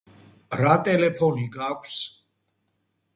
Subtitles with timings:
[0.61, 1.99] რა ტელეფონი გაქვს?